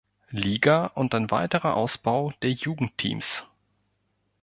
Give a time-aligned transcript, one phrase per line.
[0.31, 3.43] Liga und ein weiterer Ausbau der Jugend-Teams.